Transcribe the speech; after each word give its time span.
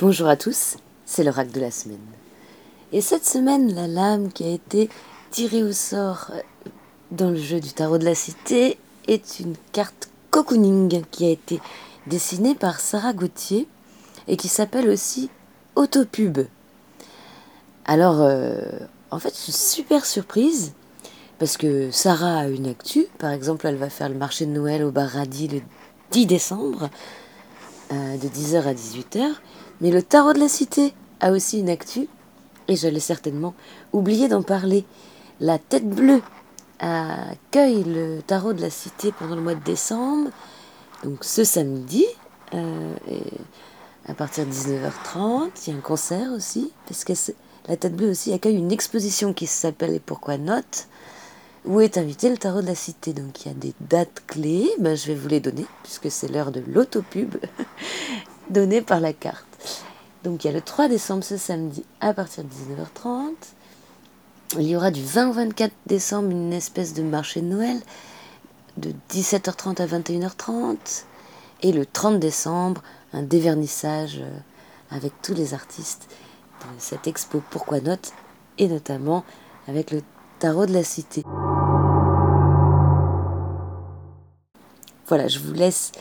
Bonjour 0.00 0.28
à 0.28 0.36
tous, 0.36 0.76
c'est 1.06 1.24
l'oracle 1.24 1.50
de 1.50 1.60
la 1.60 1.72
semaine. 1.72 1.98
Et 2.92 3.00
cette 3.00 3.24
semaine, 3.24 3.74
la 3.74 3.88
lame 3.88 4.30
qui 4.30 4.44
a 4.44 4.48
été 4.48 4.88
tirée 5.32 5.64
au 5.64 5.72
sort 5.72 6.30
euh, 6.30 6.40
dans 7.10 7.30
le 7.30 7.36
jeu 7.36 7.58
du 7.58 7.72
tarot 7.72 7.98
de 7.98 8.04
la 8.04 8.14
cité 8.14 8.78
est 9.08 9.40
une 9.40 9.56
carte 9.72 10.08
cocooning 10.30 11.02
qui 11.10 11.26
a 11.26 11.30
été 11.30 11.60
dessinée 12.06 12.54
par 12.54 12.78
Sarah 12.78 13.12
Gauthier 13.12 13.66
et 14.28 14.36
qui 14.36 14.46
s'appelle 14.46 14.88
aussi 14.88 15.30
Autopub. 15.74 16.46
Alors, 17.84 18.20
euh, 18.20 18.60
en 19.10 19.18
fait, 19.18 19.34
je 19.34 19.50
suis 19.50 19.52
super 19.52 20.06
surprise 20.06 20.74
parce 21.40 21.56
que 21.56 21.90
Sarah 21.90 22.38
a 22.38 22.46
une 22.46 22.68
actu. 22.68 23.06
Par 23.18 23.32
exemple, 23.32 23.66
elle 23.66 23.74
va 23.74 23.90
faire 23.90 24.08
le 24.08 24.14
marché 24.14 24.46
de 24.46 24.52
Noël 24.52 24.84
au 24.84 24.92
Bar 24.92 25.08
Radis 25.08 25.48
le 25.48 25.60
10 26.12 26.26
décembre 26.26 26.88
euh, 27.92 28.16
de 28.16 28.28
10h 28.28 28.62
à 28.62 28.74
18h. 28.74 29.26
Mais 29.80 29.90
le 29.90 30.02
tarot 30.02 30.32
de 30.32 30.38
la 30.38 30.48
cité 30.48 30.94
a 31.20 31.30
aussi 31.30 31.60
une 31.60 31.68
actu, 31.68 32.08
et 32.68 32.76
je 32.76 32.88
l'ai 32.88 33.00
certainement 33.00 33.54
oublié 33.92 34.28
d'en 34.28 34.42
parler. 34.42 34.84
La 35.40 35.58
tête 35.58 35.88
bleue 35.88 36.22
accueille 36.80 37.84
le 37.84 38.20
tarot 38.22 38.52
de 38.52 38.60
la 38.60 38.70
cité 38.70 39.12
pendant 39.12 39.36
le 39.36 39.42
mois 39.42 39.54
de 39.54 39.64
décembre, 39.64 40.30
donc 41.04 41.24
ce 41.24 41.44
samedi, 41.44 42.04
euh, 42.54 42.94
à 44.06 44.14
partir 44.14 44.46
de 44.46 44.50
19h30. 44.50 45.50
Il 45.66 45.72
y 45.72 45.76
a 45.76 45.78
un 45.78 45.82
concert 45.82 46.32
aussi, 46.32 46.72
parce 46.86 47.04
que 47.04 47.12
la 47.68 47.76
tête 47.76 47.94
bleue 47.94 48.10
aussi 48.10 48.32
accueille 48.32 48.56
une 48.56 48.72
exposition 48.72 49.32
qui 49.32 49.46
s'appelle 49.46 49.94
Et 49.94 50.00
pourquoi 50.00 50.38
note 50.38 50.88
où 51.64 51.80
est 51.80 51.98
invité 51.98 52.30
le 52.30 52.38
tarot 52.38 52.62
de 52.62 52.66
la 52.66 52.74
cité. 52.74 53.12
Donc 53.12 53.44
il 53.44 53.48
y 53.48 53.50
a 53.50 53.54
des 53.54 53.74
dates 53.80 54.22
clés, 54.26 54.70
ben, 54.78 54.96
je 54.96 55.08
vais 55.08 55.14
vous 55.14 55.28
les 55.28 55.40
donner, 55.40 55.66
puisque 55.82 56.10
c'est 56.10 56.28
l'heure 56.28 56.52
de 56.52 56.62
l'autopub 56.66 57.36
donnée 58.50 58.82
par 58.82 59.00
la 59.00 59.12
carte. 59.12 59.44
Donc 60.24 60.44
il 60.44 60.48
y 60.48 60.50
a 60.50 60.52
le 60.52 60.60
3 60.60 60.88
décembre 60.88 61.24
ce 61.24 61.36
samedi 61.36 61.84
à 62.00 62.12
partir 62.12 62.44
de 62.44 62.48
19h30. 62.48 63.34
Il 64.58 64.66
y 64.66 64.76
aura 64.76 64.90
du 64.90 65.02
20 65.02 65.28
au 65.28 65.32
24 65.32 65.72
décembre 65.86 66.30
une 66.30 66.52
espèce 66.52 66.94
de 66.94 67.02
marché 67.02 67.40
de 67.42 67.46
Noël 67.46 67.78
de 68.78 68.92
17h30 69.10 69.82
à 69.82 69.86
21h30. 69.86 71.04
Et 71.62 71.72
le 71.72 71.84
30 71.84 72.18
décembre, 72.18 72.82
un 73.12 73.22
dévernissage 73.22 74.18
euh, 74.20 74.38
avec 74.90 75.12
tous 75.22 75.34
les 75.34 75.54
artistes 75.54 76.08
de 76.60 76.66
cette 76.78 77.06
expo 77.06 77.42
Pourquoi 77.50 77.80
Note 77.80 78.12
et 78.58 78.68
notamment 78.68 79.24
avec 79.66 79.90
le 79.90 80.02
tarot 80.38 80.66
de 80.66 80.72
la 80.72 80.84
cité. 80.84 81.24
Voilà, 85.08 85.26
je 85.26 85.38
vous 85.38 85.54
laisse 85.54 85.92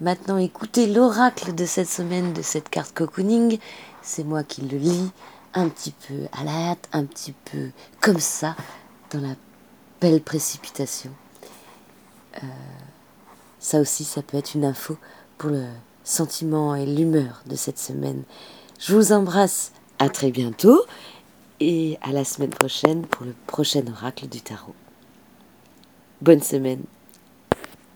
maintenant 0.00 0.36
écouter 0.36 0.88
l'oracle 0.88 1.54
de 1.54 1.64
cette 1.64 1.88
semaine 1.88 2.32
de 2.32 2.42
cette 2.42 2.68
carte 2.68 2.92
cocooning. 2.92 3.58
C'est 4.02 4.24
moi 4.24 4.42
qui 4.42 4.62
le 4.62 4.76
lis 4.78 5.10
un 5.54 5.68
petit 5.68 5.92
peu 5.92 6.14
à 6.32 6.42
la 6.42 6.70
hâte, 6.70 6.88
un 6.92 7.04
petit 7.04 7.32
peu 7.32 7.70
comme 8.00 8.18
ça, 8.18 8.56
dans 9.12 9.20
la 9.20 9.34
belle 10.00 10.20
précipitation. 10.20 11.12
Euh, 12.42 12.46
ça 13.60 13.80
aussi, 13.80 14.02
ça 14.02 14.22
peut 14.22 14.36
être 14.36 14.54
une 14.54 14.64
info 14.64 14.98
pour 15.38 15.50
le 15.50 15.64
sentiment 16.02 16.74
et 16.74 16.84
l'humeur 16.84 17.42
de 17.46 17.54
cette 17.54 17.78
semaine. 17.78 18.24
Je 18.80 18.92
vous 18.92 19.12
embrasse, 19.12 19.70
à 20.00 20.08
très 20.08 20.32
bientôt 20.32 20.84
et 21.60 21.96
à 22.02 22.10
la 22.10 22.24
semaine 22.24 22.50
prochaine 22.50 23.06
pour 23.06 23.24
le 23.24 23.34
prochain 23.46 23.82
oracle 23.86 24.26
du 24.26 24.40
tarot. 24.40 24.74
Bonne 26.20 26.42
semaine, 26.42 26.82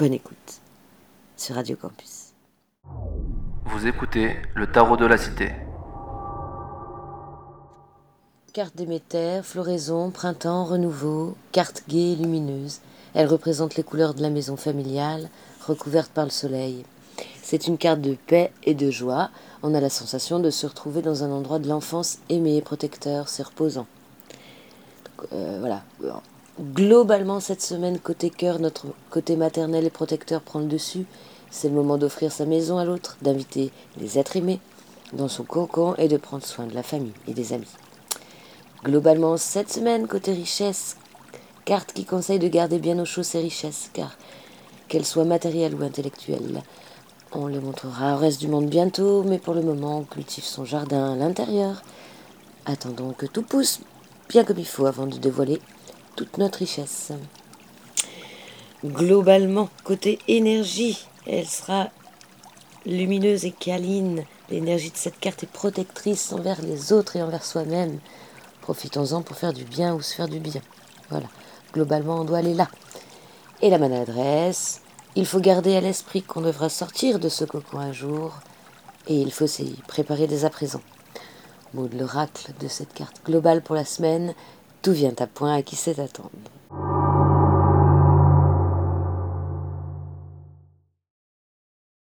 bonne 0.00 0.14
écoute 0.14 0.62
sur 1.36 1.56
Radio 1.56 1.76
Campus. 1.76 2.32
Vous 3.66 3.86
écoutez 3.86 4.36
le 4.54 4.66
tarot 4.66 4.96
de 4.96 5.04
la 5.04 5.18
cité. 5.18 5.52
Carte 8.54 8.74
Déméter, 8.74 9.42
floraison, 9.42 10.10
printemps, 10.10 10.64
renouveau, 10.64 11.36
carte 11.52 11.84
gaie 11.86 12.12
et 12.12 12.16
lumineuse. 12.16 12.80
Elle 13.12 13.26
représente 13.26 13.74
les 13.74 13.82
couleurs 13.82 14.14
de 14.14 14.22
la 14.22 14.30
maison 14.30 14.56
familiale, 14.56 15.28
recouverte 15.66 16.12
par 16.12 16.24
le 16.24 16.30
soleil. 16.30 16.86
C'est 17.42 17.66
une 17.66 17.76
carte 17.76 18.00
de 18.00 18.16
paix 18.26 18.52
et 18.64 18.72
de 18.72 18.90
joie. 18.90 19.28
On 19.62 19.74
a 19.74 19.80
la 19.80 19.90
sensation 19.90 20.38
de 20.38 20.48
se 20.48 20.66
retrouver 20.66 21.02
dans 21.02 21.24
un 21.24 21.30
endroit 21.30 21.58
de 21.58 21.68
l'enfance 21.68 22.20
aimé, 22.30 22.62
protecteur, 22.62 23.28
c'est 23.28 23.42
reposant. 23.42 23.86
Euh, 25.34 25.58
voilà. 25.60 25.82
Globalement, 26.80 27.40
cette 27.40 27.60
semaine, 27.60 27.98
côté 27.98 28.30
cœur, 28.30 28.58
notre 28.58 28.86
côté 29.10 29.36
maternel 29.36 29.84
et 29.84 29.90
protecteur 29.90 30.40
prend 30.40 30.60
le 30.60 30.64
dessus. 30.64 31.04
C'est 31.50 31.68
le 31.68 31.74
moment 31.74 31.98
d'offrir 31.98 32.32
sa 32.32 32.46
maison 32.46 32.78
à 32.78 32.86
l'autre, 32.86 33.18
d'inviter 33.20 33.70
les 33.98 34.18
êtres 34.18 34.38
aimés 34.38 34.60
dans 35.12 35.28
son 35.28 35.44
cocon 35.44 35.94
et 35.98 36.08
de 36.08 36.16
prendre 36.16 36.46
soin 36.46 36.64
de 36.64 36.74
la 36.74 36.82
famille 36.82 37.12
et 37.28 37.34
des 37.34 37.52
amis. 37.52 37.68
Globalement, 38.82 39.36
cette 39.36 39.70
semaine, 39.70 40.08
côté 40.08 40.32
richesse, 40.32 40.96
carte 41.66 41.92
qui 41.92 42.06
conseille 42.06 42.38
de 42.38 42.48
garder 42.48 42.78
bien 42.78 42.98
au 42.98 43.04
chaud 43.04 43.24
ses 43.24 43.40
richesses, 43.40 43.90
car 43.92 44.16
qu'elles 44.88 45.04
soient 45.04 45.26
matérielles 45.26 45.74
ou 45.74 45.82
intellectuelles. 45.82 46.62
On 47.32 47.46
les 47.46 47.60
montrera 47.60 48.14
au 48.14 48.18
reste 48.18 48.40
du 48.40 48.48
monde 48.48 48.70
bientôt, 48.70 49.22
mais 49.22 49.38
pour 49.38 49.52
le 49.52 49.60
moment, 49.60 49.98
on 49.98 50.04
cultive 50.04 50.44
son 50.44 50.64
jardin 50.64 51.12
à 51.12 51.16
l'intérieur. 51.16 51.82
Attendons 52.64 53.12
que 53.12 53.26
tout 53.26 53.42
pousse 53.42 53.80
bien 54.30 54.44
comme 54.44 54.58
il 54.58 54.66
faut 54.66 54.86
avant 54.86 55.06
de 55.06 55.18
dévoiler 55.18 55.60
toute 56.16 56.38
notre 56.38 56.58
richesse. 56.58 57.12
Globalement, 58.84 59.68
côté 59.84 60.18
énergie, 60.28 61.06
elle 61.26 61.46
sera 61.46 61.88
lumineuse 62.86 63.44
et 63.44 63.52
câline. 63.52 64.24
L'énergie 64.50 64.90
de 64.90 64.96
cette 64.96 65.20
carte 65.20 65.42
est 65.42 65.50
protectrice 65.50 66.32
envers 66.32 66.62
les 66.62 66.92
autres 66.92 67.16
et 67.16 67.22
envers 67.22 67.44
soi-même. 67.44 67.98
Profitons-en 68.62 69.22
pour 69.22 69.36
faire 69.36 69.52
du 69.52 69.64
bien 69.64 69.94
ou 69.94 70.00
se 70.00 70.14
faire 70.14 70.28
du 70.28 70.40
bien. 70.40 70.62
Voilà. 71.10 71.26
Globalement, 71.72 72.20
on 72.20 72.24
doit 72.24 72.38
aller 72.38 72.54
là. 72.54 72.68
Et 73.62 73.70
la 73.70 73.78
maladresse, 73.78 74.80
il 75.16 75.26
faut 75.26 75.40
garder 75.40 75.76
à 75.76 75.80
l'esprit 75.80 76.22
qu'on 76.22 76.40
devra 76.40 76.68
sortir 76.68 77.18
de 77.18 77.28
ce 77.28 77.44
cocon 77.44 77.78
un 77.78 77.92
jour, 77.92 78.38
et 79.06 79.20
il 79.20 79.32
faut 79.32 79.46
s'y 79.46 79.76
préparer 79.86 80.26
dès 80.26 80.44
à 80.44 80.50
présent. 80.50 80.80
Mot 81.74 81.88
de 81.88 81.98
l'oracle 81.98 82.52
de 82.60 82.68
cette 82.68 82.94
carte 82.94 83.20
globale 83.24 83.60
pour 83.60 83.74
la 83.74 83.84
semaine, 83.84 84.34
tout 84.82 84.92
vient 84.92 85.14
à 85.18 85.26
point 85.26 85.54
à 85.54 85.62
qui 85.62 85.76
sait 85.76 86.00
attendre. 86.00 86.30